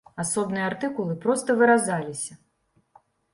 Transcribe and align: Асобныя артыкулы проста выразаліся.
Асобныя 0.21 0.63
артыкулы 0.69 1.17
проста 1.25 1.57
выразаліся. 1.59 2.33